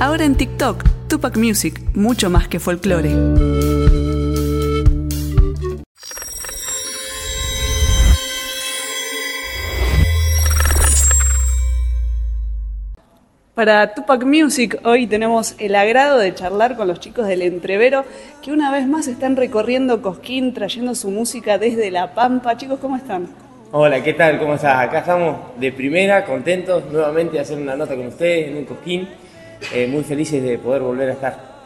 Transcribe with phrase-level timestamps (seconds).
[0.00, 3.10] Ahora en TikTok, Tupac Music, mucho más que folclore.
[13.56, 18.04] Para Tupac Music hoy tenemos el agrado de charlar con los chicos del Entrevero
[18.42, 22.58] que una vez más están recorriendo Cosquín trayendo su música desde La Pampa.
[22.58, 23.28] Chicos, ¿cómo están?
[23.72, 24.38] Hola, ¿qué tal?
[24.38, 24.78] ¿Cómo estás?
[24.78, 29.08] Acá estamos de primera, contentos nuevamente de hacer una nota con ustedes en un Cosquín.
[29.72, 31.56] Eh, muy felices de poder volver a estar.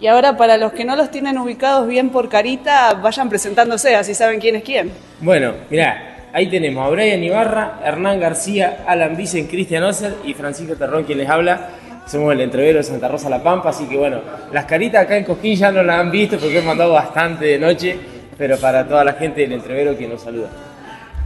[0.00, 4.14] Y ahora para los que no los tienen ubicados bien por carita, vayan presentándose, así
[4.14, 4.90] saben quién es quién.
[5.20, 10.74] Bueno, mirá, Ahí tenemos a Brian Ibarra, Hernán García, Alan Vicen, Cristian Osser y Francisco
[10.74, 11.68] Terrón quien les habla.
[12.08, 14.20] Somos el entrevero de Santa Rosa La Pampa, así que bueno,
[14.52, 17.58] las caritas acá en Cosquín ya no las han visto porque he mandado bastante de
[17.60, 17.96] noche,
[18.36, 20.48] pero para toda la gente del entrevero que nos saluda.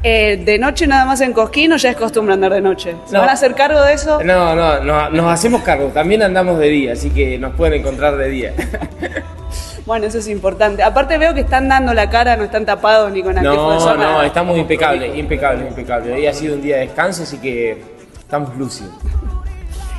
[0.03, 2.95] Eh, ¿De noche nada más en Cosquín o ya es costumbre andar de noche?
[3.07, 4.23] ¿Se van a hacer cargo de eso?
[4.23, 5.89] No, no, no, nos hacemos cargo.
[5.89, 8.55] También andamos de día, así que nos pueden encontrar de día.
[9.87, 10.83] Bueno, eso es importante.
[10.83, 13.87] Aparte veo que están dando la cara, no están tapados ni con anteojos.
[13.87, 16.15] No, no, estamos impecables, impecables, impecables.
[16.15, 17.83] Hoy ha sido un día de descanso, así que
[18.19, 18.93] estamos lúcidos.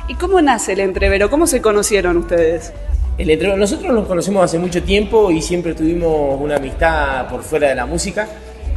[0.06, 1.28] ¿Y cómo nace el entrevero?
[1.28, 2.72] ¿Cómo se conocieron ustedes?
[3.18, 7.70] El entrevero, nosotros nos conocemos hace mucho tiempo y siempre tuvimos una amistad por fuera
[7.70, 8.28] de la música.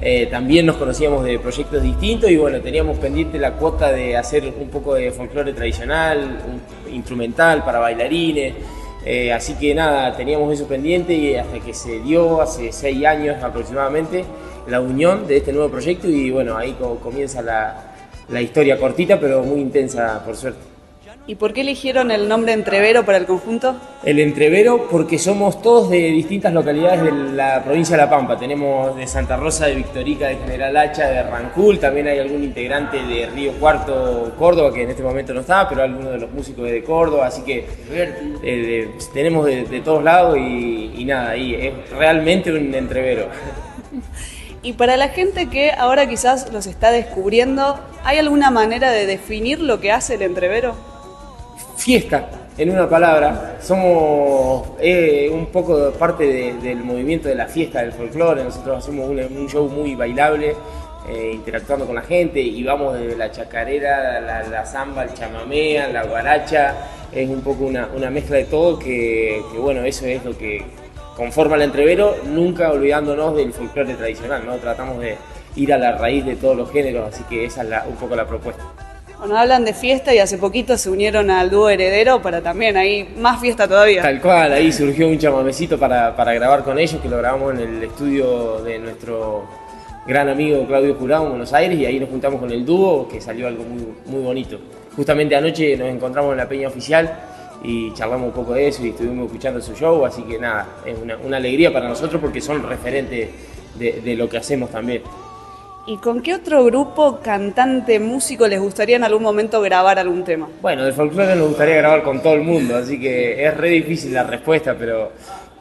[0.06, 4.54] Eh, también nos conocíamos de proyectos distintos y bueno, teníamos pendiente la cuota de hacer
[4.60, 6.40] un poco de folclore tradicional,
[6.92, 8.54] instrumental para bailarines.
[9.06, 13.42] Eh, así que nada, teníamos eso pendiente y hasta que se dio hace seis años
[13.42, 14.26] aproximadamente
[14.68, 19.62] la unión de este nuevo proyecto y bueno, ahí comienza la historia cortita pero muy
[19.62, 20.73] intensa por suerte.
[21.26, 23.78] ¿Y por qué eligieron el nombre Entrevero para el conjunto?
[24.04, 28.38] El Entrevero porque somos todos de distintas localidades de la provincia de La Pampa.
[28.38, 33.02] Tenemos de Santa Rosa, de Victorica, de General Hacha, de Rancul, también hay algún integrante
[33.02, 36.70] de Río Cuarto, Córdoba, que en este momento no está, pero algunos de los músicos
[36.70, 42.52] de Córdoba, así que eh, tenemos de, todos lados y, y nada, ahí es realmente
[42.52, 43.28] un entrevero.
[44.66, 49.60] Y para la gente que ahora quizás los está descubriendo, ¿hay alguna manera de definir
[49.60, 50.74] lo que hace el entrevero?
[51.84, 53.58] Fiesta, en una palabra.
[53.62, 58.44] Somos eh, un poco parte del movimiento de la fiesta del folclore.
[58.44, 60.56] Nosotros hacemos un, show muy bailable,
[61.10, 65.90] eh, interactuando con la gente y vamos desde la chacarera, la, la samba, el chamamea,
[65.90, 66.76] la guaracha.
[67.12, 70.64] Es un poco una, mezcla de todo que, bueno, eso es lo que
[71.18, 74.56] conforma el entrevero, nunca olvidándonos del folclore tradicional, ¿no?
[74.56, 75.18] Tratamos de
[75.58, 78.26] ir a la raíz de todos los géneros, así que esa es un poco la
[78.26, 78.64] propuesta.
[79.24, 83.08] Bueno, hablan de fiesta y hace poquito se unieron al dúo heredero para también ahí
[83.18, 84.02] más fiesta todavía.
[84.02, 87.62] Tal cual, ahí surgió un chamamecito para, para grabar con ellos, que lo grabamos en
[87.62, 89.46] el estudio de nuestro
[90.06, 93.22] gran amigo Claudio Jurado en Buenos Aires y ahí nos juntamos con el dúo, que
[93.22, 94.60] salió algo muy, muy bonito.
[94.94, 97.10] Justamente anoche nos encontramos en la peña oficial
[97.64, 100.98] y charlamos un poco de eso y estuvimos escuchando su show, así que nada, es
[101.02, 103.30] una, alegría para nosotros porque son referentes
[103.80, 105.02] de lo que hacemos también.
[105.86, 110.48] ¿Y con qué otro grupo, cantante, músico les gustaría en algún momento grabar algún tema?
[110.62, 114.14] Bueno, de folclore nos gustaría grabar con todo el mundo, así que es re difícil
[114.14, 115.12] la respuesta, pero,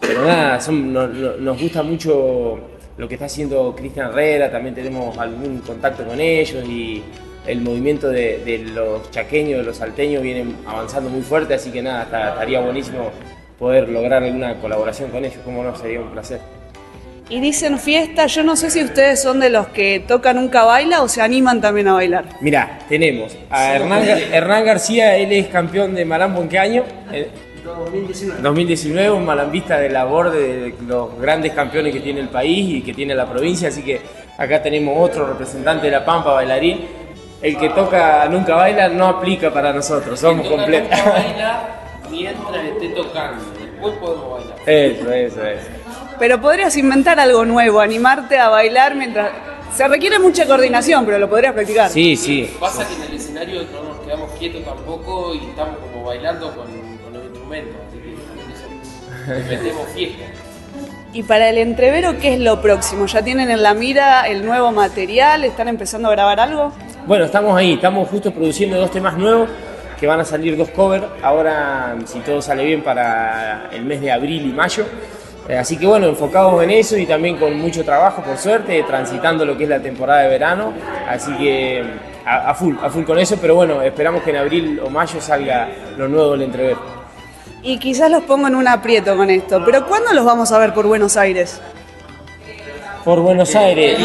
[0.01, 2.57] pero nada, nos gusta mucho
[2.97, 7.03] lo que está haciendo Cristian Herrera, también tenemos algún contacto con ellos y
[7.45, 12.05] el movimiento de, los chaqueños, de los salteños viene avanzando muy fuerte, así que nada,
[12.05, 13.11] estaría buenísimo
[13.59, 16.62] poder lograr alguna colaboración con ellos, como no, sería un placer.
[17.33, 21.01] Y dicen fiesta, yo no sé si ustedes son de los que tocan nunca baila
[21.01, 22.27] o se animan también a bailar.
[22.43, 26.85] Mirá, tenemos a Hernán, García, él es campeón de Malambo en qué año?
[27.65, 28.43] 2019.
[28.43, 32.93] 2019, un malambista de labor de los grandes campeones que tiene el país y que
[32.93, 34.03] tiene la provincia, así que
[34.37, 36.83] acá tenemos otro representante de La Pampa, bailarín.
[37.41, 40.91] El que toca nunca baila no aplica para nosotros, somos completos.
[41.03, 41.79] baila
[42.11, 44.59] mientras esté tocando, después podemos bailar.
[44.67, 45.82] Eso, eso, eso.
[46.19, 49.31] Pero podrías inventar algo nuevo, animarte a bailar mientras...
[49.75, 51.91] Se requiere mucha coordinación, pero lo podrías practicar.
[51.91, 52.55] Sí, sí.
[52.61, 56.67] Pasa que en el escenario no nos quedamos quietos tampoco y estamos como bailando con,
[57.13, 60.25] los instrumentos, así que metemos fiesta.
[61.15, 63.07] Y para el entrevero, ¿qué es lo próximo?
[63.07, 65.45] ¿Ya tienen en la mira el nuevo material?
[65.45, 66.73] ¿Están empezando a grabar algo?
[67.07, 69.49] Bueno, estamos ahí, estamos justo produciendo dos temas nuevos
[69.99, 74.11] que van a salir dos covers, ahora si todo sale bien para el mes de
[74.11, 74.85] abril y mayo.
[75.49, 79.45] Eh, así que bueno, enfocados en eso y también con mucho trabajo, por suerte, transitando
[79.45, 80.73] lo que es la temporada de verano.
[81.09, 81.85] Así que
[82.25, 85.69] a, full, a full con eso, pero bueno, esperamos que en abril o mayo salga
[85.97, 86.77] lo nuevo del entrever.
[87.63, 90.73] Y quizás los pongo en un aprieto con esto, pero ¿cuándo los vamos a ver
[90.75, 91.61] por Buenos Aires?
[93.05, 93.99] Por Buenos Aires,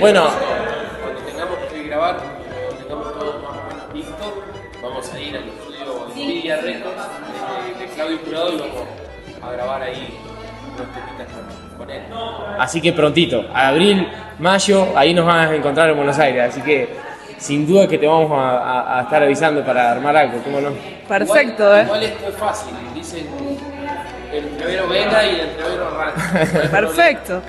[0.00, 0.26] bueno.
[1.00, 4.42] Cuando tengamos que grabar, cuando tengamos todo más o menos listo,
[4.82, 6.96] vamos a ir al estudio Records
[7.78, 8.82] de, de Claudio Jurado y vamos
[9.42, 10.21] a grabar ahí
[10.76, 12.02] con, con él.
[12.58, 14.08] Así que prontito, abril,
[14.38, 16.50] mayo, ahí nos vas a encontrar en Buenos Aires.
[16.50, 16.88] Así que
[17.38, 20.70] sin duda que te vamos a, a- a estar avisando para armar algo, ¿cómo no?
[21.08, 21.82] Perfecto, igual, ¿eh?
[21.84, 23.26] Igual esto es fácil, dicen
[24.32, 26.70] el entrevero venga y el entrevero arranca.
[26.70, 27.42] Perfecto.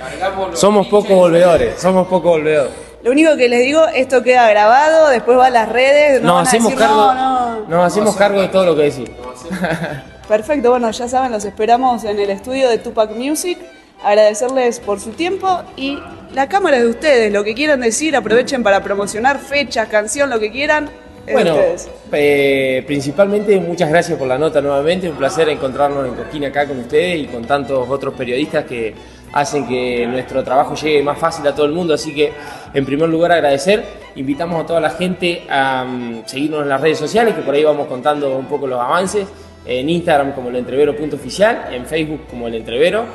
[0.53, 2.71] Somos pocos volvedores, somos pocos volvedores.
[3.03, 6.21] Lo único que les digo, esto queda grabado, después va a las redes.
[6.21, 7.65] No Nos hacemos decir, cargo, no, no.
[7.67, 9.09] nos hacemos cargo de todo lo que decís.
[10.27, 13.57] Perfecto, bueno, ya saben, los esperamos en el estudio de Tupac Music.
[14.03, 15.97] Agradecerles por su tiempo y
[16.33, 17.31] la cámara es de ustedes.
[17.33, 20.89] Lo que quieran decir, aprovechen para promocionar fechas, canción, lo que quieran.
[21.25, 21.89] Es de Bueno, ustedes.
[22.11, 26.79] eh, principalmente muchas gracias por la nota nuevamente, un placer encontrarnos en Cosquín acá con
[26.79, 28.93] ustedes y con tantos otros periodistas que
[29.31, 32.33] hacen que nuestro trabajo llegue más fácil a todo el mundo, así que
[32.73, 33.83] en primer lugar agradecer,
[34.15, 37.63] invitamos a toda la gente a mm, seguirnos en las redes sociales, que por ahí
[37.63, 39.25] vamos contando un poco los avances,
[39.65, 43.05] en Instagram como el entrevero.oficial, en Facebook como el entrevero.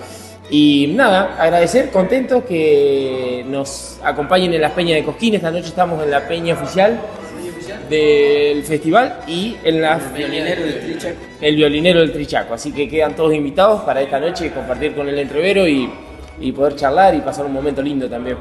[0.51, 5.35] Y nada, agradecer, contentos que nos acompañen en las peñas de Cosquín.
[5.35, 6.99] Esta noche estamos en la peña oficial
[7.91, 11.17] del festival y en la Violinero del Trichaco.
[11.41, 12.55] el violinero del Trichaco.
[12.55, 15.91] Así que quedan todos invitados para esta noche compartir con el entrevero y,
[16.41, 18.37] y poder charlar y pasar un momento lindo también.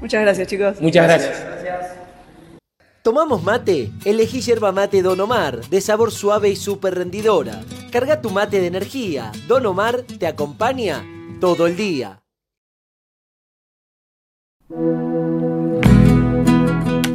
[0.00, 0.80] Muchas gracias, chicos.
[0.80, 1.99] Muchas gracias.
[3.02, 3.90] ¿Tomamos mate?
[4.04, 7.62] Elegí yerba mate Don Omar, de sabor suave y súper rendidora.
[7.90, 9.32] Carga tu mate de energía.
[9.48, 11.02] Don Omar te acompaña
[11.40, 12.20] todo el día.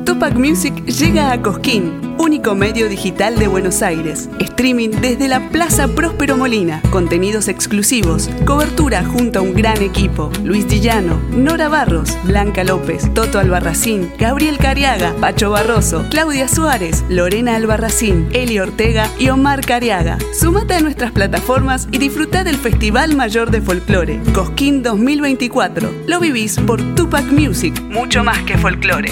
[0.06, 4.30] Tupac Music llega a Cosquín, único medio digital de Buenos Aires.
[4.40, 6.82] Streaming desde la Plaza Próspero Molina.
[6.92, 8.30] Contenidos exclusivos.
[8.46, 10.32] Cobertura junto a un gran equipo.
[10.44, 17.56] Luis Dillano, Nora Barros, Blanca López, Toto Albarracín, Gabriel Cariaga, Pacho Barroso, Claudia Suárez, Lorena
[17.56, 20.18] Albarracín, Eli Ortega y Omar Cariaga.
[20.34, 25.92] Sumate a nuestras plataformas y disfruta del Festival Mayor de Folclore, Cosquín 2024.
[26.08, 29.12] Lo vivís por Tupac Music, mucho más que folclore.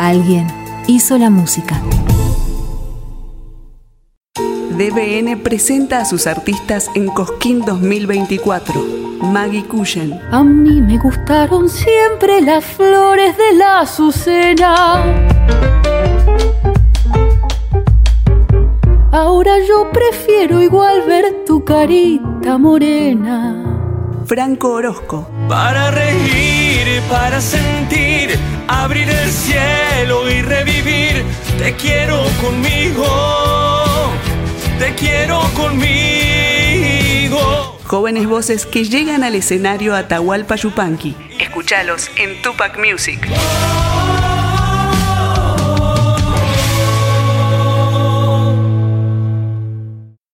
[0.00, 0.46] alguien
[0.86, 1.80] hizo la música.
[4.70, 9.00] DBN presenta a sus artistas en Cosquín 2024.
[9.20, 15.04] Maggie Cushen, A mí me gustaron siempre las flores de la azucena.
[19.12, 23.66] Ahora yo prefiero igual ver tu carita morena.
[24.24, 28.38] Franco Orozco, Para reír, para sentir,
[28.68, 31.24] abrir el cielo y revivir.
[31.58, 33.04] Te quiero conmigo,
[34.78, 35.80] te quiero conmigo.
[37.84, 41.16] jóvenes voces que llegan al escenario Atahualpa Yupanqui.
[41.40, 43.18] Escuchalos en Tupac Music.